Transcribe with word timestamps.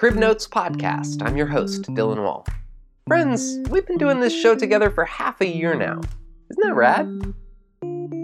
Crib 0.00 0.14
Notes 0.14 0.48
podcast. 0.48 1.20
I'm 1.20 1.36
your 1.36 1.48
host, 1.48 1.82
Dillon 1.92 2.22
Wall. 2.22 2.46
Friends, 3.06 3.58
we've 3.68 3.86
been 3.86 3.98
doing 3.98 4.18
this 4.18 4.32
show 4.32 4.54
together 4.54 4.90
for 4.90 5.04
half 5.04 5.38
a 5.42 5.46
year 5.46 5.74
now. 5.74 6.00
Isn't 6.48 6.66
that 6.66 6.74
rad? 6.74 7.34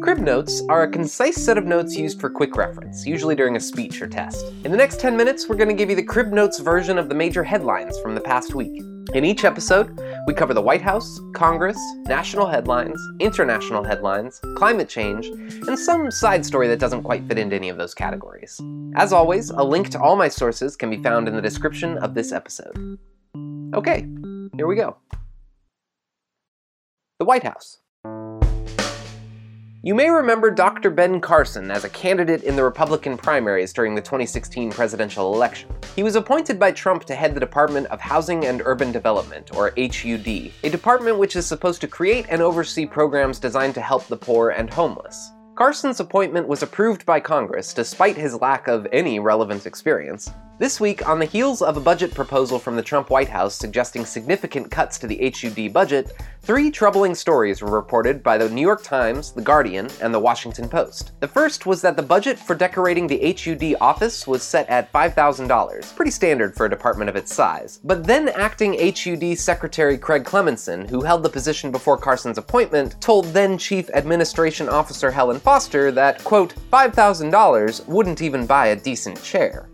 Crib 0.07 0.19
notes 0.19 0.63
are 0.69 0.85
a 0.85 0.89
concise 0.89 1.35
set 1.35 1.59
of 1.59 1.67
notes 1.67 1.97
used 1.97 2.21
for 2.21 2.31
quick 2.31 2.57
reference, 2.57 3.05
usually 3.05 3.35
during 3.35 3.57
a 3.57 3.61
speech 3.61 4.01
or 4.01 4.07
test. 4.07 4.47
In 4.63 4.71
the 4.71 4.77
next 4.77 5.01
10 5.01 5.17
minutes, 5.17 5.49
we're 5.49 5.57
going 5.57 5.69
to 5.69 5.75
give 5.75 5.91
you 5.91 5.97
the 5.97 6.03
Crib 6.05 6.29
notes 6.29 6.61
version 6.61 6.97
of 6.97 7.09
the 7.09 7.15
major 7.17 7.43
headlines 7.43 7.99
from 7.99 8.15
the 8.15 8.21
past 8.21 8.55
week. 8.55 8.81
In 9.15 9.25
each 9.25 9.45
episode, 9.45 10.01
we 10.29 10.33
cover 10.33 10.55
the 10.55 10.63
White 10.63 10.81
House, 10.81 11.19
Congress, 11.35 11.77
national 12.07 12.47
headlines, 12.47 12.97
international 13.19 13.83
headlines, 13.83 14.41
climate 14.55 14.89
change, 14.89 15.27
and 15.27 15.77
some 15.77 16.09
side 16.13 16.47
story 16.47 16.69
that 16.69 16.79
doesn't 16.79 17.03
quite 17.03 17.27
fit 17.27 17.37
into 17.37 17.57
any 17.57 17.69
of 17.69 17.77
those 17.77 17.93
categories. 17.93 18.61
As 18.95 19.13
always, 19.13 19.51
a 19.51 19.65
link 19.65 19.89
to 19.89 20.01
all 20.01 20.15
my 20.15 20.29
sources 20.29 20.77
can 20.77 20.89
be 20.89 21.03
found 21.03 21.27
in 21.27 21.35
the 21.35 21.43
description 21.43 21.99
of 21.99 22.15
this 22.15 22.31
episode. 22.31 22.97
Okay, 23.75 24.07
here 24.55 24.69
we 24.69 24.77
go. 24.77 24.99
The 27.19 27.25
White 27.25 27.43
House. 27.43 27.79
You 29.87 29.95
may 29.95 30.11
remember 30.11 30.51
Dr. 30.51 30.91
Ben 30.91 31.21
Carson 31.21 31.71
as 31.71 31.85
a 31.85 31.89
candidate 31.89 32.43
in 32.43 32.57
the 32.57 32.65
Republican 32.65 33.17
primaries 33.17 33.73
during 33.73 33.95
the 33.95 34.01
2016 34.01 34.73
presidential 34.73 35.33
election. 35.33 35.71
He 35.95 36.03
was 36.03 36.17
appointed 36.17 36.59
by 36.59 36.73
Trump 36.73 37.05
to 37.05 37.15
head 37.15 37.37
the 37.37 37.39
Department 37.39 37.87
of 37.87 38.01
Housing 38.01 38.47
and 38.47 38.63
Urban 38.65 38.91
Development, 38.91 39.49
or 39.55 39.73
HUD, 39.79 40.27
a 40.27 40.71
department 40.71 41.19
which 41.19 41.37
is 41.37 41.47
supposed 41.47 41.81
to 41.83 41.87
create 41.87 42.27
and 42.29 42.43
oversee 42.43 42.85
programs 42.85 43.39
designed 43.39 43.75
to 43.75 43.81
help 43.81 44.05
the 44.09 44.17
poor 44.17 44.51
and 44.51 44.69
homeless. 44.69 45.31
Carson's 45.55 46.01
appointment 46.01 46.49
was 46.49 46.65
approved 46.65 47.07
by 47.07 47.21
Congress 47.21 47.73
despite 47.73 48.17
his 48.17 48.35
lack 48.41 48.67
of 48.67 48.89
any 48.91 49.21
relevant 49.21 49.67
experience. 49.67 50.33
This 50.59 50.81
week, 50.81 51.07
on 51.07 51.19
the 51.19 51.27
heels 51.27 51.61
of 51.61 51.77
a 51.77 51.81
budget 51.81 52.15
proposal 52.15 52.59
from 52.59 52.77
the 52.77 52.83
Trump 52.83 53.11
White 53.11 53.29
House 53.29 53.55
suggesting 53.55 54.07
significant 54.07 54.71
cuts 54.71 54.97
to 54.97 55.07
the 55.07 55.31
HUD 55.31 55.71
budget, 55.71 56.13
three 56.41 56.71
troubling 56.71 57.15
stories 57.15 57.61
were 57.61 57.71
reported 57.71 58.23
by 58.23 58.39
the 58.39 58.49
New 58.49 58.63
York 58.63 58.83
Times, 58.83 59.33
The 59.33 59.43
Guardian, 59.43 59.91
and 60.01 60.15
The 60.15 60.19
Washington 60.19 60.67
Post. 60.67 61.13
The 61.21 61.29
first 61.29 61.67
was 61.67 61.83
that 61.83 61.95
the 61.95 62.03
budget 62.03 62.39
for 62.39 62.55
decorating 62.55 63.07
the 63.07 63.35
HUD 63.35 63.77
office 63.83 64.27
was 64.27 64.43
set 64.43 64.67
at 64.71 64.91
$5,000, 64.95 65.95
pretty 65.95 66.11
standard 66.11 66.57
for 66.57 66.65
a 66.65 66.71
department 66.71 67.11
of 67.11 67.17
its 67.17 67.35
size. 67.35 67.79
But 67.85 68.05
then 68.05 68.31
acting 68.31 68.79
HUD 68.79 69.37
Secretary 69.37 69.99
Craig 69.99 70.25
Clemmensen, 70.25 70.89
who 70.89 71.03
held 71.03 71.23
the 71.23 71.29
position 71.29 71.71
before 71.71 71.99
Carson's 71.99 72.39
appointment, 72.39 72.99
told 73.03 73.27
then 73.27 73.59
Chief 73.59 73.91
Administration 73.91 74.71
Officer 74.71 75.11
Helen 75.11 75.39
Foster 75.39 75.93
that, 75.93 76.25
quote, 76.25 76.55
$5,000 76.73 77.87
wouldn't 77.87 78.23
even 78.23 78.47
buy 78.47 78.69
a 78.69 78.77
decent 78.77 79.23
chair. 79.23 79.69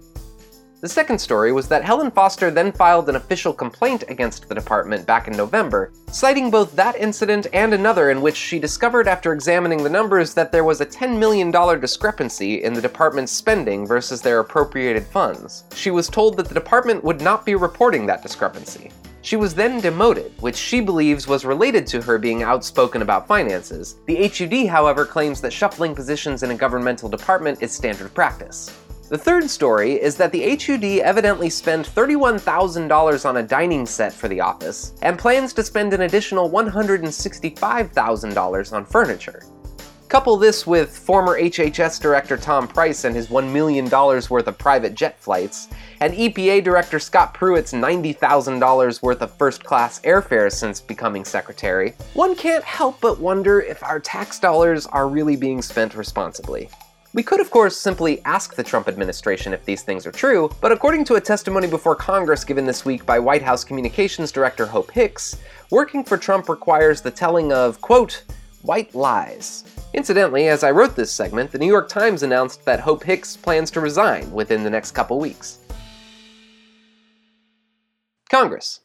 The 0.83 0.89
second 0.89 1.21
story 1.21 1.53
was 1.53 1.69
that 1.69 1.85
Helen 1.85 2.11
Foster 2.11 2.51
then 2.51 2.73
filed 2.73 3.09
an 3.09 3.15
official 3.15 3.53
complaint 3.53 4.03
against 4.09 4.49
the 4.49 4.55
department 4.57 5.07
back 5.07 5.29
in 5.29 5.37
November, 5.37 5.93
citing 6.11 6.51
both 6.51 6.75
that 6.75 6.97
incident 6.97 7.47
and 7.53 7.73
another 7.73 8.11
in 8.11 8.21
which 8.21 8.35
she 8.35 8.59
discovered 8.59 9.07
after 9.07 9.33
examining 9.33 9.85
the 9.85 9.89
numbers 9.89 10.35
that 10.35 10.51
there 10.51 10.65
was 10.65 10.81
a 10.81 10.87
$10 10.87 11.21
million 11.21 11.53
discrepancy 11.81 12.65
in 12.65 12.73
the 12.73 12.83
department's 12.83 13.31
spending 13.31 13.87
versus 13.87 14.21
their 14.21 14.41
appropriated 14.41 15.07
funds. 15.07 15.63
She 15.73 15.93
was 15.93 16.09
told 16.09 16.37
that 16.37 16.49
the 16.49 16.55
department 16.55 17.05
would 17.05 17.21
not 17.21 17.47
be 17.47 17.55
reporting 17.55 18.05
that 18.07 18.25
discrepancy. 18.25 18.91
She 19.21 19.37
was 19.37 19.55
then 19.55 19.81
demoted, 19.81 20.33
which 20.41 20.57
she 20.57 20.81
believes 20.81 21.29
was 21.29 21.45
related 21.45 21.87
to 21.87 22.03
her 22.03 22.19
being 22.19 22.43
outspoken 22.43 23.03
about 23.03 23.29
finances. 23.29 24.01
The 24.07 24.27
HUD, 24.27 24.67
however, 24.67 25.05
claims 25.05 25.41
that 25.43 25.53
shuffling 25.53 25.95
positions 25.95 26.43
in 26.43 26.51
a 26.51 26.57
governmental 26.57 27.09
department 27.09 27.63
is 27.63 27.71
standard 27.71 28.13
practice. 28.13 28.77
The 29.13 29.19
third 29.19 29.49
story 29.51 30.01
is 30.01 30.17
that 30.17 30.33
the 30.33 30.57
HUD 30.57 30.85
evidently 31.05 31.51
spent 31.51 31.87
$31,000 31.87 33.27
on 33.27 33.37
a 33.37 33.43
dining 33.43 33.85
set 33.85 34.11
for 34.11 34.27
the 34.27 34.41
office 34.41 34.95
and 35.03 35.19
plans 35.19 35.53
to 35.53 35.63
spend 35.63 35.93
an 35.93 36.01
additional 36.01 36.49
$165,000 36.49 38.73
on 38.73 38.87
furniture. 38.87 39.43
Couple 40.09 40.39
this 40.39 40.67
with 40.67 40.97
former 40.97 41.39
HHS 41.39 42.01
Director 42.01 42.39
Tom 42.39 42.67
Price 42.67 43.05
and 43.05 43.15
his 43.15 43.27
$1 43.27 43.53
million 43.53 43.91
worth 43.91 44.47
of 44.47 44.57
private 44.57 44.95
jet 44.95 45.21
flights, 45.21 45.69
and 46.01 46.15
EPA 46.15 46.65
Director 46.65 46.99
Scott 46.99 47.35
Pruitt's 47.35 47.75
$90,000 47.75 49.03
worth 49.03 49.21
of 49.21 49.37
first 49.37 49.63
class 49.63 50.01
airfares 50.01 50.53
since 50.53 50.81
becoming 50.81 51.27
secretary, 51.27 51.93
one 52.15 52.35
can't 52.35 52.65
help 52.65 52.99
but 53.03 53.21
wonder 53.21 53.61
if 53.61 53.83
our 53.83 54.01
tax 54.01 54.39
dollars 54.39 54.87
are 54.87 55.07
really 55.07 55.37
being 55.37 55.61
spent 55.61 55.95
responsibly. 55.95 56.71
We 57.15 57.23
could, 57.23 57.41
of 57.41 57.51
course, 57.51 57.77
simply 57.77 58.25
ask 58.25 58.55
the 58.55 58.63
Trump 58.63 58.89
administration 58.89 59.53
if 59.53 59.67
these 59.67 59.83
things 59.83 60.07
are 60.07 60.13
true, 60.13 60.51
but 60.63 60.73
according 60.73 61.05
to 61.05 61.17
a 61.17 61.21
testimony 61.21 61.67
before 61.67 61.95
Congress 61.95 62.43
given 62.43 62.65
this 62.65 62.87
week 62.87 63.05
by 63.05 63.19
White 63.19 63.43
House 63.43 63.65
Communications 63.65 64.33
Director 64.33 64.65
Hope 64.65 64.91
Hicks, 64.91 65.37
working 65.71 66.05
for 66.05 66.17
Trump 66.17 66.49
requires 66.49 67.03
the 67.03 67.11
telling 67.11 67.53
of, 67.53 67.83
quote, 67.83 68.25
white 68.63 68.95
lies. 68.95 69.65
Incidentally, 69.93 70.49
as 70.49 70.65
I 70.65 70.71
wrote 70.71 70.97
this 70.97 71.13
segment, 71.13 71.51
the 71.51 71.59
New 71.59 71.67
York 71.67 71.91
Times 71.91 72.23
announced 72.23 72.65
that 72.65 72.81
Hope 72.81 73.05
Hicks 73.05 73.37
plans 73.37 73.71
to 73.73 73.81
resign 73.81 74.33
within 74.33 74.65
the 74.65 74.71
next 74.71 74.93
couple 74.93 75.19
weeks. 75.19 75.59
Congress. 78.31 78.81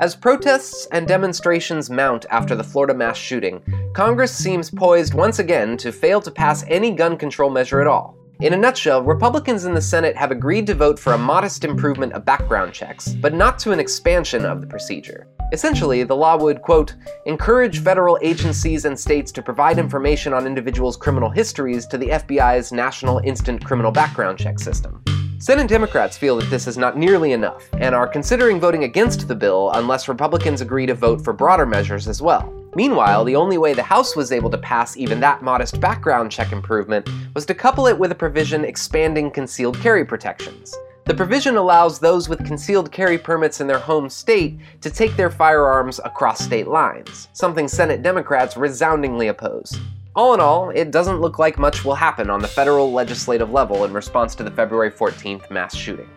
As 0.00 0.14
protests 0.14 0.86
and 0.92 1.08
demonstrations 1.08 1.90
mount 1.90 2.24
after 2.30 2.54
the 2.54 2.62
Florida 2.62 2.94
mass 2.94 3.16
shooting, 3.16 3.60
Congress 3.94 4.32
seems 4.32 4.70
poised 4.70 5.12
once 5.12 5.40
again 5.40 5.76
to 5.78 5.90
fail 5.90 6.20
to 6.20 6.30
pass 6.30 6.64
any 6.68 6.92
gun 6.92 7.16
control 7.16 7.50
measure 7.50 7.80
at 7.80 7.88
all. 7.88 8.16
In 8.38 8.54
a 8.54 8.56
nutshell, 8.56 9.02
Republicans 9.02 9.64
in 9.64 9.74
the 9.74 9.80
Senate 9.80 10.16
have 10.16 10.30
agreed 10.30 10.68
to 10.68 10.74
vote 10.76 11.00
for 11.00 11.14
a 11.14 11.18
modest 11.18 11.64
improvement 11.64 12.12
of 12.12 12.24
background 12.24 12.72
checks, 12.72 13.08
but 13.14 13.34
not 13.34 13.58
to 13.58 13.72
an 13.72 13.80
expansion 13.80 14.44
of 14.44 14.60
the 14.60 14.68
procedure. 14.68 15.26
Essentially, 15.52 16.04
the 16.04 16.14
law 16.14 16.36
would, 16.36 16.62
quote, 16.62 16.94
encourage 17.26 17.80
federal 17.80 18.20
agencies 18.22 18.84
and 18.84 18.96
states 18.96 19.32
to 19.32 19.42
provide 19.42 19.80
information 19.80 20.32
on 20.32 20.46
individuals' 20.46 20.96
criminal 20.96 21.30
histories 21.30 21.86
to 21.86 21.98
the 21.98 22.10
FBI's 22.10 22.70
National 22.70 23.18
Instant 23.24 23.64
Criminal 23.64 23.90
Background 23.90 24.38
Check 24.38 24.60
System. 24.60 25.02
Senate 25.40 25.68
Democrats 25.68 26.18
feel 26.18 26.34
that 26.34 26.50
this 26.50 26.66
is 26.66 26.76
not 26.76 26.96
nearly 26.98 27.30
enough 27.30 27.68
and 27.74 27.94
are 27.94 28.08
considering 28.08 28.58
voting 28.58 28.82
against 28.82 29.28
the 29.28 29.36
bill 29.36 29.70
unless 29.74 30.08
Republicans 30.08 30.60
agree 30.60 30.84
to 30.84 30.94
vote 30.94 31.22
for 31.22 31.32
broader 31.32 31.64
measures 31.64 32.08
as 32.08 32.20
well. 32.20 32.52
Meanwhile, 32.74 33.24
the 33.24 33.36
only 33.36 33.56
way 33.56 33.72
the 33.72 33.82
House 33.84 34.16
was 34.16 34.32
able 34.32 34.50
to 34.50 34.58
pass 34.58 34.96
even 34.96 35.20
that 35.20 35.44
modest 35.44 35.80
background 35.80 36.32
check 36.32 36.50
improvement 36.50 37.08
was 37.34 37.46
to 37.46 37.54
couple 37.54 37.86
it 37.86 37.96
with 37.96 38.10
a 38.10 38.16
provision 38.16 38.64
expanding 38.64 39.30
concealed 39.30 39.78
carry 39.78 40.04
protections. 40.04 40.76
The 41.04 41.14
provision 41.14 41.56
allows 41.56 42.00
those 42.00 42.28
with 42.28 42.44
concealed 42.44 42.90
carry 42.90 43.16
permits 43.16 43.60
in 43.60 43.68
their 43.68 43.78
home 43.78 44.10
state 44.10 44.58
to 44.80 44.90
take 44.90 45.14
their 45.14 45.30
firearms 45.30 46.00
across 46.04 46.40
state 46.40 46.66
lines, 46.66 47.28
something 47.32 47.68
Senate 47.68 48.02
Democrats 48.02 48.56
resoundingly 48.56 49.28
oppose. 49.28 49.78
All 50.18 50.34
in 50.34 50.40
all, 50.40 50.70
it 50.70 50.90
doesn't 50.90 51.20
look 51.20 51.38
like 51.38 51.60
much 51.60 51.84
will 51.84 51.94
happen 51.94 52.28
on 52.28 52.40
the 52.40 52.48
federal 52.48 52.92
legislative 52.92 53.52
level 53.52 53.84
in 53.84 53.92
response 53.92 54.34
to 54.34 54.42
the 54.42 54.50
February 54.50 54.90
14th 54.90 55.48
mass 55.48 55.76
shooting. 55.76 56.08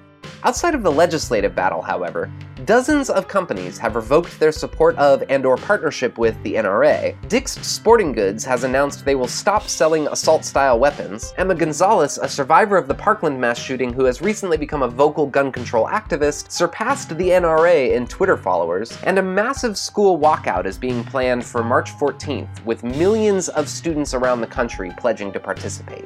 Outside 0.44 0.74
of 0.74 0.82
the 0.82 0.92
legislative 0.92 1.54
battle, 1.54 1.84
however, 1.84 2.32
dozens 2.66 3.12
of 3.12 3.28
companies 3.28 3.78
have 3.78 3.96
revoked 3.96 4.40
their 4.40 4.52
support 4.52 4.96
of 4.98 5.24
and 5.30 5.46
or 5.46 5.56
partnership 5.56 6.18
with 6.18 6.42
the 6.42 6.56
NRA. 6.56 7.16
Dick's 7.30 7.60
Sporting 7.66 8.12
Goods 8.12 8.44
has 8.44 8.64
announced 8.64 9.06
they 9.06 9.14
will 9.14 9.28
stop 9.28 9.68
selling 9.68 10.08
assault-style 10.08 10.80
weapons. 10.80 11.36
Emma 11.38 11.54
Gonzalez, 11.54 12.18
a 12.18 12.28
survivor 12.28 12.76
of 12.76 12.88
the 12.88 12.94
Parkland 12.96 13.40
mass 13.40 13.60
shooting 13.60 13.94
who 13.94 14.06
has 14.06 14.22
recently 14.22 14.58
become 14.58 14.82
a 14.82 14.88
vocal 14.88 15.28
gun 15.28 15.52
control 15.52 15.86
activist, 15.86 16.52
surpassed 16.52 17.16
the 17.18 17.30
NRA 17.30 17.94
in 17.94 18.08
Twitter 18.08 18.38
followers, 18.38 18.98
and 19.04 19.20
a 19.20 19.24
massive 19.24 19.78
school 19.78 20.20
walkout 20.20 20.66
is 20.66 20.78
being 20.78 21.04
planned 21.04 21.46
for 21.46 21.64
March 21.64 21.92
14th, 21.92 22.66
with 22.66 22.84
millions 22.84 23.48
of 23.50 23.70
students 23.70 24.16
around 24.16 24.42
the 24.42 24.48
country 24.48 24.92
pledging 24.98 25.32
to 25.34 25.40
participate. 25.40 26.06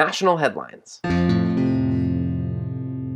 National 0.00 0.38
headlines. 0.38 0.98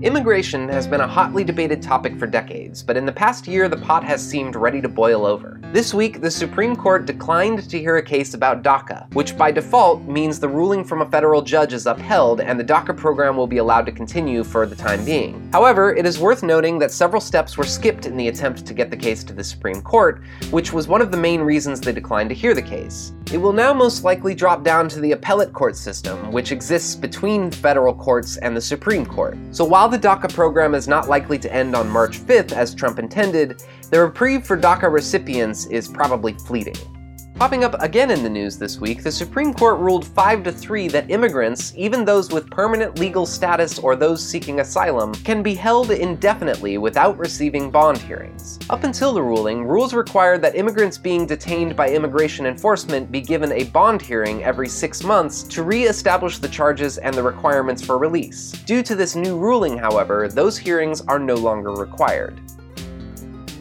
Immigration 0.05 0.69
has 0.69 0.87
been 0.87 1.01
a 1.01 1.09
hotly 1.09 1.45
debated 1.45 1.81
topic 1.81 2.19
for 2.19 2.27
decades, 2.27 2.83
but 2.83 2.99
in 2.99 3.07
the 3.07 3.13
past 3.13 3.49
year 3.49 3.71
the 3.71 3.79
pot 3.79 4.05
has 4.05 4.23
seemed 4.23 4.55
ready 4.55 4.83
to 4.83 4.89
boil 4.89 5.25
over. 5.25 5.59
This 5.73 5.95
week, 5.95 6.21
the 6.21 6.31
Supreme 6.31 6.77
Court 6.77 7.07
declined 7.07 7.71
to 7.71 7.79
hear 7.79 7.97
a 7.97 8.03
case 8.03 8.35
about 8.35 8.63
DACA, 8.63 9.11
which 9.15 9.35
by 9.35 9.51
default 9.51 10.03
means 10.03 10.39
the 10.39 10.49
ruling 10.49 10.85
from 10.85 11.01
a 11.01 11.07
federal 11.07 11.41
judge 11.41 11.73
is 11.73 11.87
upheld 11.87 12.43
and 12.43 12.61
the 12.61 12.65
DACA 12.65 12.95
program 12.95 13.35
will 13.35 13.47
be 13.47 13.57
allowed 13.57 13.87
to 13.87 13.93
continue 13.93 14.45
for 14.45 14.67
the 14.67 14.77
time 14.77 15.03
being. 15.07 15.49
However, 15.55 15.95
it 15.95 16.05
is 16.05 16.19
worth 16.19 16.43
noting 16.43 16.79
that 16.81 16.93
several 16.93 17.21
steps 17.21 17.57
were 17.57 17.65
skipped 17.65 18.05
in 18.05 18.19
the 18.19 18.29
attempt 18.29 18.67
to 18.67 18.75
get 18.75 18.91
the 18.91 18.99
case 18.99 19.25
to 19.25 19.33
the 19.33 19.43
Supreme 19.43 19.81
Court, 19.81 20.23
which 20.51 20.71
was 20.71 20.87
one 20.87 21.01
of 21.01 21.13
the 21.13 21.17
main 21.17 21.41
reasons 21.41 21.81
they 21.81 21.93
declined 21.93 22.29
to 22.29 22.35
hear 22.35 22.53
the 22.53 22.61
case. 22.61 23.15
It 23.33 23.39
will 23.39 23.55
now 23.55 23.73
most 23.73 24.05
likely 24.05 24.35
drop 24.35 24.63
down 24.63 24.87
to 24.91 25.01
the 25.01 25.13
appellate 25.13 25.55
court 25.55 25.77
system, 25.77 26.31
which 26.31 26.53
exists 26.53 26.95
between 26.95 27.51
federal 27.51 27.95
courts 27.95 28.37
and 28.37 28.55
the 28.55 28.61
Supreme 28.61 29.07
Court. 29.07 29.39
So 29.51 29.65
while 29.65 29.89
the 29.95 30.09
DACA 30.09 30.35
program 30.35 30.75
is 30.75 30.89
not 30.89 31.09
likely 31.09 31.39
to 31.39 31.55
end 31.55 31.77
on 31.77 31.89
March 31.89 32.19
5th 32.19 32.51
as 32.51 32.75
Trump 32.75 32.99
intended, 32.99 33.63
the 33.91 34.01
reprieve 34.01 34.45
for 34.45 34.57
DACA 34.57 34.93
recipients 34.93 35.67
is 35.67 35.87
probably 35.87 36.33
fleeting. 36.33 36.75
Popping 37.37 37.65
up 37.65 37.75
again 37.83 38.13
in 38.13 38.23
the 38.23 38.31
news 38.31 38.57
this 38.57 38.79
week, 38.79 39.03
the 39.03 39.11
Supreme 39.11 39.53
Court 39.53 39.81
ruled 39.81 40.07
5 40.07 40.45
to 40.45 40.53
3 40.53 40.87
that 40.89 41.11
immigrants, 41.11 41.75
even 41.77 42.05
those 42.05 42.31
with 42.31 42.49
permanent 42.49 43.01
legal 43.01 43.27
status 43.27 43.77
or 43.77 43.97
those 43.97 44.25
seeking 44.25 44.61
asylum, 44.61 45.13
can 45.13 45.43
be 45.43 45.53
held 45.53 45.91
indefinitely 45.91 46.79
without 46.79 47.19
receiving 47.19 47.73
bond 47.73 47.99
hearings. 47.99 48.61
Up 48.71 48.85
until 48.85 49.13
the 49.13 49.21
ruling, 49.21 49.65
rules 49.65 49.95
required 49.95 50.43
that 50.43 50.55
immigrants 50.55 50.97
being 50.97 51.27
detained 51.27 51.75
by 51.75 51.91
immigration 51.91 52.47
enforcement 52.47 53.11
be 53.11 53.21
given 53.21 53.51
a 53.51 53.65
bond 53.65 54.01
hearing 54.01 54.45
every 54.45 54.69
6 54.69 55.03
months 55.03 55.43
to 55.43 55.65
re-establish 55.65 56.39
the 56.39 56.49
charges 56.49 56.99
and 56.99 57.17
the 57.17 57.23
requirements 57.23 57.85
for 57.85 57.99
release. 57.99 58.53
Due 58.65 58.83
to 58.85 58.95
this 58.95 59.17
new 59.17 59.37
ruling, 59.37 59.77
however, 59.77 60.29
those 60.29 60.57
hearings 60.57 61.01
are 61.09 61.19
no 61.19 61.35
longer 61.35 61.73
required. 61.73 62.41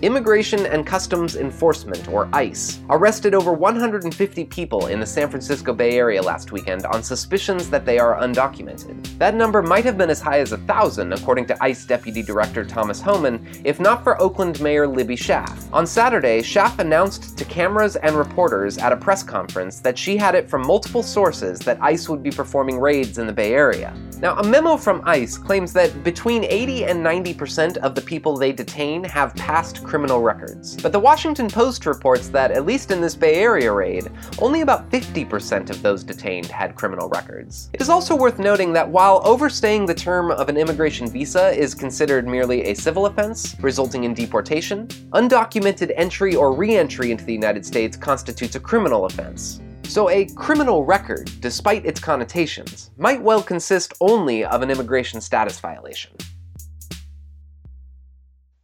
Immigration 0.03 0.65
and 0.65 0.85
Customs 0.85 1.37
Enforcement, 1.37 2.09
or 2.09 2.27
ICE, 2.33 2.81
arrested 2.89 3.33
over 3.33 3.53
150 3.53 4.43
people 4.43 4.87
in 4.87 4.99
the 4.99 5.05
San 5.05 5.29
Francisco 5.29 5.71
Bay 5.71 5.97
Area 5.97 6.21
last 6.21 6.51
weekend 6.51 6.85
on 6.85 7.01
suspicions 7.01 7.69
that 7.69 7.85
they 7.85 7.97
are 7.99 8.19
undocumented. 8.19 9.17
That 9.17 9.33
number 9.33 9.61
might 9.61 9.85
have 9.85 9.97
been 9.97 10.09
as 10.09 10.19
high 10.19 10.39
as 10.39 10.51
a 10.51 10.57
thousand, 10.57 11.13
according 11.13 11.45
to 11.45 11.63
ICE 11.63 11.85
Deputy 11.85 12.21
Director 12.21 12.65
Thomas 12.65 12.99
Homan, 12.99 13.47
if 13.63 13.79
not 13.79 14.03
for 14.03 14.21
Oakland 14.21 14.59
Mayor 14.59 14.87
Libby 14.87 15.15
Schaaf. 15.15 15.71
On 15.71 15.87
Saturday, 15.87 16.41
Schaaf 16.41 16.79
announced 16.79 17.37
to 17.37 17.45
cameras 17.45 17.95
and 17.95 18.13
reporters 18.17 18.77
at 18.77 18.91
a 18.91 18.97
press 18.97 19.23
conference 19.23 19.79
that 19.79 19.97
she 19.97 20.17
had 20.17 20.35
it 20.35 20.49
from 20.49 20.67
multiple 20.67 21.01
sources 21.01 21.59
that 21.59 21.81
ICE 21.81 22.09
would 22.09 22.21
be 22.21 22.31
performing 22.31 22.77
raids 22.77 23.19
in 23.19 23.25
the 23.25 23.31
Bay 23.31 23.53
Area. 23.53 23.95
Now, 24.19 24.37
a 24.37 24.43
memo 24.43 24.77
from 24.77 25.01
ICE 25.05 25.37
claims 25.37 25.73
that 25.73 26.03
between 26.03 26.43
80 26.45 26.85
and 26.85 27.05
90% 27.05 27.77
of 27.77 27.93
the 27.93 28.01
people 28.01 28.37
they 28.37 28.51
detain 28.51 29.03
have 29.03 29.35
past 29.35 29.83
criminal 29.93 30.23
records. 30.23 30.75
But 30.81 30.91
the 30.91 30.99
Washington 30.99 31.47
Post 31.47 31.85
reports 31.85 32.27
that, 32.29 32.49
at 32.49 32.65
least 32.65 32.89
in 32.89 32.99
this 32.99 33.13
Bay 33.13 33.35
Area 33.35 33.71
raid, 33.71 34.09
only 34.39 34.61
about 34.61 34.89
50% 34.89 35.69
of 35.69 35.83
those 35.83 36.03
detained 36.03 36.47
had 36.47 36.73
criminal 36.75 37.09
records. 37.09 37.69
It 37.73 37.79
is 37.79 37.89
also 37.89 38.15
worth 38.15 38.39
noting 38.39 38.73
that 38.73 38.89
while 38.89 39.21
overstaying 39.23 39.85
the 39.85 39.93
term 39.93 40.31
of 40.31 40.49
an 40.49 40.57
immigration 40.57 41.05
visa 41.05 41.51
is 41.51 41.75
considered 41.75 42.27
merely 42.27 42.63
a 42.63 42.73
civil 42.73 43.05
offense, 43.05 43.55
resulting 43.59 44.03
in 44.03 44.15
deportation, 44.15 44.87
undocumented 45.11 45.93
entry 45.95 46.33
or 46.35 46.55
re-entry 46.55 47.11
into 47.11 47.23
the 47.23 47.33
United 47.33 47.63
States 47.63 47.95
constitutes 47.95 48.55
a 48.55 48.59
criminal 48.59 49.05
offense. 49.05 49.61
So 49.83 50.09
a 50.09 50.25
criminal 50.25 50.85
record, 50.85 51.29
despite 51.39 51.85
its 51.85 51.99
connotations, 51.99 52.89
might 52.97 53.21
well 53.21 53.43
consist 53.43 53.93
only 54.01 54.43
of 54.43 54.63
an 54.63 54.71
immigration 54.71 55.21
status 55.21 55.59
violation. 55.59 56.13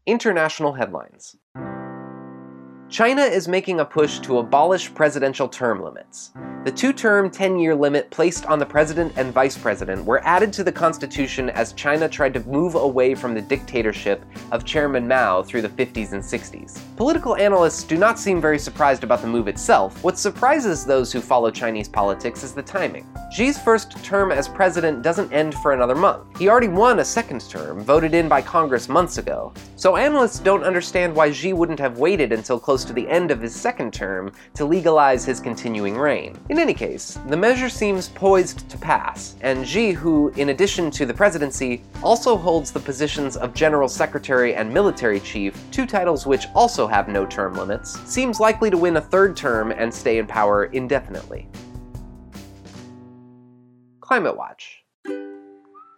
International 0.10 0.74
headlines. 0.74 1.36
China 2.90 3.22
is 3.22 3.48
making 3.48 3.80
a 3.80 3.86
push 3.86 4.18
to 4.18 4.40
abolish 4.40 4.92
presidential 4.96 5.48
term 5.48 5.84
limits. 5.84 6.32
The 6.66 6.72
two-term, 6.72 7.30
10-year 7.30 7.76
limit 7.76 8.10
placed 8.10 8.48
on 8.48 8.58
the 8.58 8.66
president 8.66 9.14
and 9.16 9.32
vice 9.32 9.58
president 9.58 10.04
were 10.04 10.22
added 10.26 10.52
to 10.54 10.64
the 10.64 10.72
constitution 10.72 11.52
as 11.52 11.72
China 11.74 12.10
tried 12.10 12.34
to 12.34 12.40
move 12.42 12.76
away 12.76 13.14
from 13.16 13.34
the 13.36 13.42
dictatorship 13.42 14.26
of 14.52 14.66
Chairman 14.66 15.08
Mao 15.08 15.44
through 15.44 15.62
the 15.62 15.70
50s 15.70 16.14
and 16.14 16.22
60s. 16.22 16.82
Political 16.98 17.38
analysts 17.38 17.84
do 17.84 17.96
not 17.96 18.20
seem 18.20 18.42
very 18.42 18.60
surprised 18.60 19.04
about 19.04 19.22
the 19.22 19.28
move 19.28 19.48
itself. 19.48 20.04
What 20.04 20.18
surprises 20.18 20.84
those 20.84 21.14
who 21.14 21.22
follow 21.22 21.52
Chinese 21.52 21.88
politics 21.88 22.44
is 22.44 22.54
the 22.54 22.64
timing. 22.64 23.08
Xi's 23.32 23.60
first 23.60 24.04
term 24.04 24.32
as 24.32 24.50
president 24.50 25.04
doesn't 25.04 25.32
end 25.32 25.54
for 25.56 25.72
another 25.72 25.96
month. 25.96 26.38
He 26.40 26.50
already 26.50 26.68
won 26.68 27.00
a 27.00 27.06
second 27.06 27.48
term, 27.50 27.82
voted 27.82 28.14
in 28.16 28.28
by 28.28 28.42
Congress 28.42 28.90
months 28.90 29.20
ago. 29.20 29.54
So 29.76 29.96
analysts 29.96 30.40
don't 30.40 30.64
understand 30.64 31.16
why 31.16 31.32
Xi 31.32 31.54
wouldn't 31.54 31.80
have 31.80 32.00
waited 32.00 32.34
until 32.34 32.60
close 32.60 32.79
to 32.86 32.94
the 32.94 33.08
end 33.08 33.31
of 33.31 33.42
his 33.42 33.56
second 33.56 33.94
term 33.94 34.31
to 34.56 34.66
legalize 34.66 35.26
his 35.26 35.40
continuing 35.40 35.98
reign. 35.98 36.38
In 36.50 36.60
any 36.60 36.74
case, 36.74 37.20
the 37.28 37.38
measure 37.38 37.70
seems 37.70 38.10
poised 38.10 38.70
to 38.70 38.78
pass, 38.78 39.36
and 39.42 39.68
Xi, 39.68 39.92
who, 39.92 40.30
in 40.36 40.50
addition 40.50 40.92
to 40.92 41.06
the 41.06 41.14
presidency, 41.14 41.81
also 42.04 42.38
holds 42.38 42.72
the 42.72 42.80
positions 42.80 43.38
of 43.38 43.54
General 43.54 43.88
Secretary 43.88 44.56
and 44.56 44.74
Military 44.74 45.20
Chief, 45.20 45.56
two 45.72 45.86
titles 45.86 46.26
which 46.26 46.48
also 46.56 46.88
have 46.88 47.08
no 47.08 47.26
term 47.26 47.54
limits, 47.54 48.00
seems 48.10 48.40
likely 48.40 48.70
to 48.70 48.78
win 48.78 48.98
a 48.98 49.02
third 49.02 49.36
term 49.36 49.72
and 49.72 49.94
stay 49.94 50.18
in 50.18 50.28
power 50.28 50.66
indefinitely. 50.66 51.48
Climate 54.00 54.36
Watch 54.36 54.79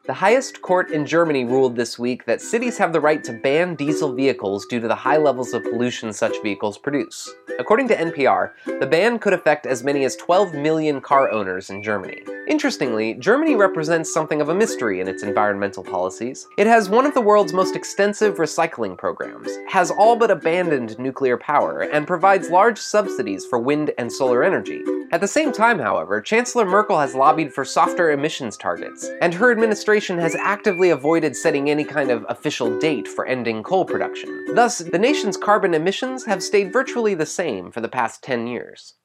the 0.05 0.13
highest 0.13 0.61
court 0.63 0.89
in 0.89 1.05
Germany 1.05 1.45
ruled 1.45 1.75
this 1.75 1.99
week 1.99 2.25
that 2.25 2.41
cities 2.41 2.77
have 2.77 2.91
the 2.91 2.99
right 2.99 3.23
to 3.23 3.33
ban 3.33 3.75
diesel 3.75 4.13
vehicles 4.13 4.65
due 4.65 4.79
to 4.79 4.87
the 4.87 4.95
high 4.95 5.17
levels 5.17 5.53
of 5.53 5.63
pollution 5.63 6.11
such 6.11 6.41
vehicles 6.41 6.77
produce. 6.77 7.29
According 7.59 7.87
to 7.89 7.95
NPR, 7.95 8.51
the 8.79 8.87
ban 8.87 9.19
could 9.19 9.33
affect 9.33 9.67
as 9.67 9.83
many 9.83 10.03
as 10.03 10.15
12 10.15 10.55
million 10.55 11.01
car 11.01 11.31
owners 11.31 11.69
in 11.69 11.83
Germany. 11.83 12.23
Interestingly, 12.47 13.13
Germany 13.13 13.55
represents 13.55 14.13
something 14.13 14.41
of 14.41 14.49
a 14.49 14.55
mystery 14.55 14.99
in 14.99 15.07
its 15.07 15.23
environmental 15.23 15.83
policies. 15.83 16.47
It 16.57 16.67
has 16.67 16.89
one 16.89 17.05
of 17.05 17.13
the 17.13 17.21
world's 17.21 17.53
most 17.53 17.75
extensive 17.75 18.35
recycling 18.37 18.97
programs, 18.97 19.49
has 19.69 19.91
all 19.91 20.15
but 20.15 20.31
abandoned 20.31 20.97
nuclear 20.97 21.37
power, 21.37 21.81
and 21.81 22.07
provides 22.07 22.49
large 22.49 22.79
subsidies 22.79 23.45
for 23.45 23.59
wind 23.59 23.91
and 23.97 24.11
solar 24.11 24.43
energy. 24.43 24.81
At 25.11 25.21
the 25.21 25.27
same 25.27 25.51
time, 25.51 25.77
however, 25.77 26.19
Chancellor 26.19 26.65
Merkel 26.65 26.99
has 26.99 27.13
lobbied 27.13 27.53
for 27.53 27.63
softer 27.63 28.11
emissions 28.11 28.57
targets, 28.57 29.09
and 29.21 29.33
her 29.33 29.51
administration 29.51 30.17
has 30.17 30.35
actively 30.35 30.89
avoided 30.89 31.35
setting 31.35 31.69
any 31.69 31.83
kind 31.83 32.09
of 32.09 32.25
official 32.27 32.79
date 32.79 33.07
for 33.07 33.25
ending 33.25 33.61
coal 33.61 33.85
production. 33.85 34.55
Thus, 34.55 34.79
the 34.79 34.99
nation's 34.99 35.37
carbon 35.37 35.73
emissions 35.73 36.25
have 36.25 36.41
stayed 36.41 36.73
virtually 36.73 37.13
the 37.13 37.25
same 37.25 37.71
for 37.71 37.81
the 37.81 37.89
past 37.89 38.23
10 38.23 38.47
years. 38.47 38.95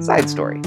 Side 0.00 0.28
story. 0.28 0.60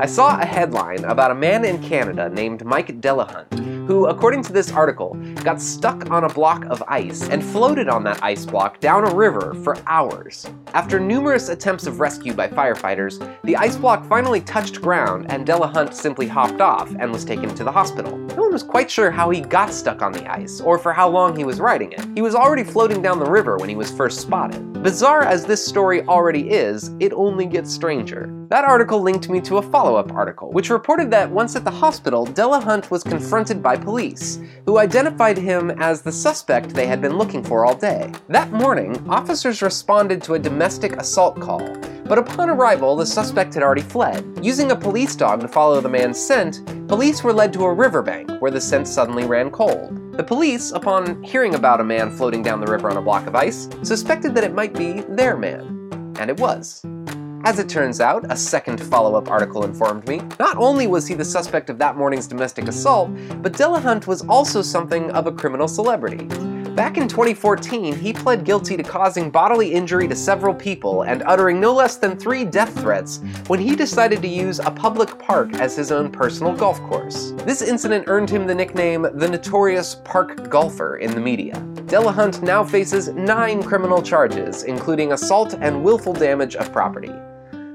I 0.00 0.06
saw 0.06 0.40
a 0.40 0.44
headline 0.44 1.04
about 1.04 1.30
a 1.30 1.34
man 1.34 1.64
in 1.64 1.82
Canada 1.82 2.28
named 2.28 2.64
Mike 2.64 3.00
Delahunt 3.00 3.64
who, 3.86 4.06
according 4.06 4.42
to 4.42 4.52
this 4.52 4.72
article, 4.72 5.14
got 5.42 5.60
stuck 5.60 6.10
on 6.10 6.24
a 6.24 6.28
block 6.28 6.64
of 6.66 6.82
ice 6.88 7.28
and 7.28 7.44
floated 7.44 7.88
on 7.88 8.02
that 8.04 8.22
ice 8.22 8.46
block 8.46 8.80
down 8.80 9.06
a 9.06 9.14
river 9.14 9.54
for 9.62 9.76
hours. 9.86 10.46
After 10.72 10.98
numerous 10.98 11.48
attempts 11.48 11.86
of 11.86 12.00
rescue 12.00 12.32
by 12.32 12.48
firefighters, 12.48 13.20
the 13.42 13.56
ice 13.56 13.76
block 13.76 14.06
finally 14.06 14.40
touched 14.40 14.80
ground 14.80 15.26
and 15.30 15.46
Delahunt 15.46 15.92
simply 15.92 16.26
hopped 16.26 16.60
off 16.60 16.94
and 16.98 17.12
was 17.12 17.24
taken 17.24 17.54
to 17.54 17.64
the 17.64 17.72
hospital. 17.72 18.16
No 18.16 18.42
one 18.42 18.52
was 18.52 18.62
quite 18.62 18.90
sure 18.90 19.10
how 19.10 19.30
he 19.30 19.40
got 19.40 19.72
stuck 19.72 20.02
on 20.02 20.12
the 20.12 20.30
ice 20.30 20.60
or 20.60 20.78
for 20.78 20.92
how 20.92 21.08
long 21.08 21.36
he 21.36 21.44
was 21.44 21.60
riding 21.60 21.92
it. 21.92 22.04
He 22.14 22.22
was 22.22 22.34
already 22.34 22.64
floating 22.64 23.02
down 23.02 23.18
the 23.18 23.30
river 23.30 23.58
when 23.58 23.68
he 23.68 23.76
was 23.76 23.90
first 23.90 24.20
spotted. 24.20 24.82
Bizarre 24.82 25.22
as 25.22 25.44
this 25.44 25.64
story 25.64 26.02
already 26.06 26.50
is, 26.50 26.90
it 27.00 27.12
only 27.12 27.46
gets 27.46 27.72
stranger. 27.72 28.43
That 28.54 28.64
article 28.64 29.00
linked 29.00 29.28
me 29.28 29.40
to 29.40 29.56
a 29.56 29.62
follow-up 29.62 30.12
article, 30.12 30.52
which 30.52 30.70
reported 30.70 31.10
that 31.10 31.28
once 31.28 31.56
at 31.56 31.64
the 31.64 31.72
hospital, 31.72 32.24
Delahunt 32.24 32.88
was 32.88 33.02
confronted 33.02 33.60
by 33.60 33.76
police, 33.76 34.38
who 34.64 34.78
identified 34.78 35.36
him 35.36 35.72
as 35.72 36.02
the 36.02 36.12
suspect 36.12 36.68
they 36.68 36.86
had 36.86 37.02
been 37.02 37.18
looking 37.18 37.42
for 37.42 37.66
all 37.66 37.74
day. 37.74 38.12
That 38.28 38.52
morning, 38.52 39.04
officers 39.10 39.60
responded 39.60 40.22
to 40.22 40.34
a 40.34 40.38
domestic 40.38 40.92
assault 40.98 41.40
call, 41.40 41.68
but 42.04 42.16
upon 42.16 42.48
arrival, 42.48 42.94
the 42.94 43.04
suspect 43.04 43.54
had 43.54 43.64
already 43.64 43.82
fled. 43.82 44.24
Using 44.40 44.70
a 44.70 44.76
police 44.76 45.16
dog 45.16 45.40
to 45.40 45.48
follow 45.48 45.80
the 45.80 45.88
man's 45.88 46.24
scent, 46.24 46.64
police 46.86 47.24
were 47.24 47.32
led 47.32 47.52
to 47.54 47.64
a 47.64 47.74
riverbank 47.74 48.30
where 48.40 48.52
the 48.52 48.60
scent 48.60 48.86
suddenly 48.86 49.24
ran 49.24 49.50
cold. 49.50 50.16
The 50.16 50.22
police, 50.22 50.70
upon 50.70 51.24
hearing 51.24 51.56
about 51.56 51.80
a 51.80 51.84
man 51.84 52.16
floating 52.16 52.44
down 52.44 52.60
the 52.60 52.70
river 52.70 52.88
on 52.88 52.98
a 52.98 53.02
block 53.02 53.26
of 53.26 53.34
ice, 53.34 53.68
suspected 53.82 54.32
that 54.36 54.44
it 54.44 54.54
might 54.54 54.74
be 54.74 55.00
their 55.08 55.36
man. 55.36 56.14
And 56.20 56.30
it 56.30 56.38
was. 56.38 56.84
As 57.44 57.58
it 57.58 57.68
turns 57.68 58.00
out, 58.00 58.24
a 58.32 58.36
second 58.36 58.82
follow-up 58.82 59.30
article 59.30 59.64
informed 59.64 60.08
me, 60.08 60.22
not 60.40 60.56
only 60.56 60.86
was 60.86 61.06
he 61.06 61.14
the 61.14 61.26
suspect 61.26 61.68
of 61.68 61.78
that 61.78 61.94
morning's 61.94 62.26
domestic 62.26 62.68
assault, 62.68 63.10
but 63.42 63.52
Delahunt 63.52 64.06
was 64.06 64.22
also 64.28 64.62
something 64.62 65.10
of 65.10 65.26
a 65.26 65.32
criminal 65.32 65.68
celebrity. 65.68 66.26
Back 66.74 66.96
in 66.96 67.06
2014, 67.06 67.96
he 67.96 68.14
pled 68.14 68.44
guilty 68.44 68.78
to 68.78 68.82
causing 68.82 69.30
bodily 69.30 69.74
injury 69.74 70.08
to 70.08 70.16
several 70.16 70.54
people 70.54 71.02
and 71.02 71.22
uttering 71.24 71.60
no 71.60 71.74
less 71.74 71.96
than 71.96 72.16
three 72.16 72.46
death 72.46 72.74
threats 72.80 73.20
when 73.46 73.60
he 73.60 73.76
decided 73.76 74.22
to 74.22 74.28
use 74.28 74.58
a 74.58 74.70
public 74.70 75.18
park 75.18 75.52
as 75.56 75.76
his 75.76 75.92
own 75.92 76.10
personal 76.10 76.54
golf 76.54 76.80
course. 76.84 77.32
This 77.44 77.60
incident 77.60 78.06
earned 78.06 78.30
him 78.30 78.46
the 78.46 78.54
nickname 78.54 79.02
the 79.02 79.28
Notorious 79.28 79.96
Park 79.96 80.48
Golfer 80.48 80.96
in 80.96 81.10
the 81.10 81.20
media. 81.20 81.56
Delahunt 81.84 82.42
now 82.42 82.64
faces 82.64 83.08
nine 83.08 83.62
criminal 83.62 84.00
charges, 84.00 84.62
including 84.62 85.12
assault 85.12 85.54
and 85.60 85.84
willful 85.84 86.14
damage 86.14 86.56
of 86.56 86.72
property. 86.72 87.12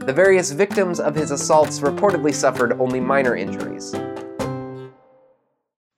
The 0.09 0.13
various 0.13 0.49
victims 0.49 0.99
of 0.99 1.13
his 1.13 1.29
assaults 1.29 1.81
reportedly 1.81 2.33
suffered 2.33 2.73
only 2.81 2.99
minor 2.99 3.35
injuries. 3.35 3.91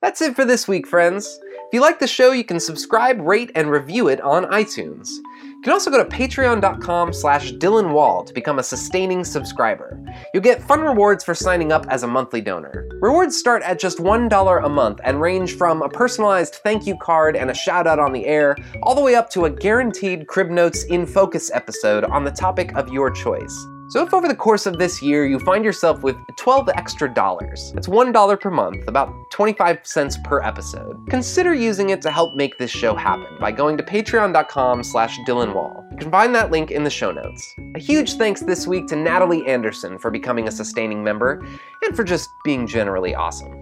That's 0.01 0.21
it 0.21 0.35
for 0.35 0.43
this 0.43 0.67
week, 0.67 0.85
friends. 0.85 1.39
If 1.45 1.69
you 1.71 1.79
like 1.79 1.97
the 1.97 2.07
show, 2.07 2.33
you 2.33 2.43
can 2.43 2.59
subscribe, 2.59 3.21
rate, 3.21 3.51
and 3.55 3.71
review 3.71 4.09
it 4.09 4.19
on 4.19 4.43
iTunes. 4.47 5.07
You 5.07 5.61
can 5.63 5.71
also 5.71 5.89
go 5.89 6.03
to 6.03 6.09
patreon.com 6.09 7.13
slash 7.13 7.53
Dillon 7.53 7.93
Wall 7.93 8.25
to 8.25 8.33
become 8.33 8.59
a 8.59 8.63
sustaining 8.63 9.23
subscriber. 9.23 9.97
You'll 10.33 10.43
get 10.43 10.61
fun 10.61 10.81
rewards 10.81 11.23
for 11.23 11.33
signing 11.33 11.71
up 11.71 11.85
as 11.87 12.03
a 12.03 12.07
monthly 12.07 12.41
donor. 12.41 12.89
Rewards 12.99 13.37
start 13.37 13.63
at 13.63 13.79
just 13.79 13.99
$1 13.99 14.65
a 14.65 14.69
month 14.69 14.99
and 15.05 15.21
range 15.21 15.55
from 15.55 15.81
a 15.81 15.87
personalized 15.87 16.55
thank 16.55 16.85
you 16.85 16.97
card 16.97 17.37
and 17.37 17.49
a 17.49 17.53
shout 17.53 17.87
out 17.87 17.99
on 17.99 18.11
the 18.11 18.25
air, 18.25 18.57
all 18.83 18.93
the 18.93 18.99
way 18.99 19.15
up 19.15 19.29
to 19.29 19.45
a 19.45 19.49
guaranteed 19.49 20.27
Crib 20.27 20.49
Notes 20.49 20.83
in 20.83 21.05
Focus 21.05 21.49
episode 21.53 22.03
on 22.03 22.25
the 22.25 22.31
topic 22.31 22.75
of 22.75 22.91
your 22.91 23.09
choice. 23.09 23.67
So 23.91 24.01
if 24.01 24.13
over 24.13 24.25
the 24.25 24.35
course 24.35 24.65
of 24.65 24.77
this 24.77 25.01
year 25.01 25.25
you 25.25 25.37
find 25.37 25.65
yourself 25.65 26.01
with 26.01 26.15
12 26.37 26.69
extra 26.75 27.13
dollars, 27.13 27.73
that's 27.73 27.89
$1 27.89 28.39
per 28.39 28.49
month, 28.49 28.87
about 28.87 29.13
25 29.31 29.79
cents 29.83 30.17
per 30.23 30.41
episode, 30.41 31.05
consider 31.09 31.53
using 31.53 31.89
it 31.89 32.01
to 32.03 32.09
help 32.09 32.33
make 32.33 32.57
this 32.57 32.71
show 32.71 32.95
happen 32.95 33.27
by 33.41 33.51
going 33.51 33.75
to 33.75 33.83
patreon.com 33.83 34.81
slash 34.81 35.19
dillonwall. 35.27 35.91
You 35.91 35.97
can 35.97 36.09
find 36.09 36.33
that 36.33 36.51
link 36.51 36.71
in 36.71 36.85
the 36.85 36.89
show 36.89 37.11
notes. 37.11 37.53
A 37.75 37.79
huge 37.79 38.13
thanks 38.13 38.39
this 38.39 38.65
week 38.65 38.87
to 38.87 38.95
Natalie 38.95 39.45
Anderson 39.45 39.99
for 39.99 40.09
becoming 40.09 40.47
a 40.47 40.51
sustaining 40.51 41.03
member, 41.03 41.45
and 41.83 41.93
for 41.93 42.05
just 42.05 42.29
being 42.45 42.67
generally 42.67 43.13
awesome. 43.13 43.60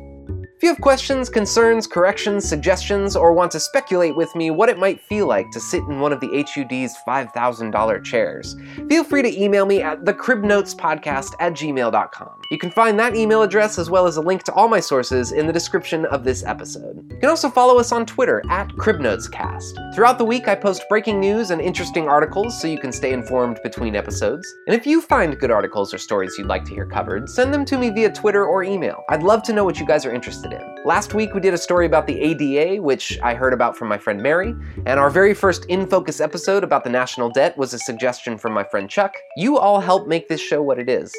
If 0.60 0.64
you 0.64 0.70
have 0.72 0.82
questions, 0.82 1.30
concerns, 1.30 1.88
corrections, 1.88 2.44
suggestions, 2.44 3.16
or 3.16 3.32
want 3.32 3.50
to 3.54 3.62
speculate 3.62 4.18
with 4.18 4.36
me 4.36 4.52
what 4.52 4.68
it 4.68 4.78
might 4.78 5.00
feel 5.00 5.26
like 5.26 5.50
to 5.52 5.60
sit 5.62 5.82
in 5.84 6.02
one 6.02 6.12
of 6.12 6.20
the 6.20 6.28
HUD's 6.28 6.98
$5,000 7.08 8.04
chairs, 8.04 8.58
feel 8.90 9.06
free 9.06 9.22
to 9.22 9.42
email 9.42 9.66
me 9.66 9.82
at 9.82 10.04
thecribnotespodcast 10.04 11.36
at 11.40 11.54
gmail.com. 11.54 12.42
You 12.52 12.58
can 12.58 12.72
find 12.72 13.00
that 13.00 13.16
email 13.16 13.42
address 13.42 13.80
as 13.80 13.90
well 13.90 14.06
as 14.06 14.18
a 14.18 14.22
link 14.22 14.44
to 14.44 14.54
all 14.54 14.68
my 14.68 14.82
sources 14.82 15.32
in 15.32 15.48
the 15.48 15.54
description 15.54 16.06
of 16.08 16.26
this 16.26 16.44
episode. 16.44 17.06
You 17.10 17.20
can 17.20 17.30
also 17.30 17.50
follow 17.50 17.80
us 17.80 17.94
on 17.94 18.06
Twitter 18.06 18.44
at 18.50 18.68
CribNotesCast. 18.70 19.96
Throughout 19.96 20.18
the 20.18 20.26
week, 20.26 20.50
I 20.50 20.56
post 20.56 20.84
breaking 20.90 21.22
news 21.22 21.52
and 21.52 21.62
interesting 21.62 22.10
articles 22.10 22.60
so 22.60 22.68
you 22.68 22.80
can 22.80 22.92
stay 22.92 23.14
informed 23.14 23.62
between 23.64 23.96
episodes. 23.96 24.46
And 24.68 24.76
if 24.76 24.86
you 24.86 25.00
find 25.00 25.40
good 25.40 25.52
articles 25.52 25.94
or 25.94 25.98
stories 26.00 26.36
you'd 26.38 26.48
like 26.48 26.66
to 26.66 26.74
hear 26.74 26.86
covered, 26.86 27.30
send 27.30 27.54
them 27.54 27.64
to 27.64 27.78
me 27.78 27.92
via 27.92 28.12
Twitter 28.12 28.46
or 28.46 28.62
email. 28.62 29.06
I'd 29.08 29.24
love 29.24 29.42
to 29.44 29.54
know 29.54 29.64
what 29.64 29.80
you 29.80 29.86
guys 29.86 30.06
are 30.06 30.12
interested 30.52 30.78
in. 30.78 30.86
Last 30.86 31.14
week 31.14 31.34
we 31.34 31.40
did 31.40 31.54
a 31.54 31.58
story 31.58 31.86
about 31.86 32.08
the 32.08 32.20
ADA, 32.20 32.82
which 32.82 33.20
I 33.22 33.34
heard 33.34 33.54
about 33.54 33.78
from 33.78 33.88
my 33.88 33.98
friend 33.98 34.22
Mary, 34.22 34.54
and 34.86 35.00
our 35.00 35.10
very 35.10 35.34
first 35.34 35.66
In 35.66 35.88
Focus 35.88 36.20
episode 36.20 36.64
about 36.64 36.84
the 36.84 36.90
national 36.90 37.30
debt 37.30 37.58
was 37.58 37.74
a 37.74 37.80
suggestion 37.80 38.38
from 38.38 38.54
my 38.54 38.64
friend 38.64 38.90
Chuck. 38.90 39.16
You 39.38 39.58
all 39.58 39.80
help 39.80 40.08
make 40.08 40.28
this 40.28 40.42
show 40.42 40.62
what 40.62 40.80
it 40.80 40.90
is. 40.90 41.14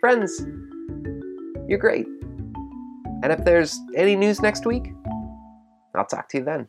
Friends, 0.00 0.40
you're 1.68 1.78
great. 1.78 2.06
And 3.22 3.32
if 3.32 3.44
there's 3.44 3.78
any 3.96 4.16
news 4.16 4.40
next 4.40 4.66
week, 4.66 4.92
I'll 5.94 6.06
talk 6.06 6.28
to 6.30 6.38
you 6.38 6.44
then. 6.44 6.68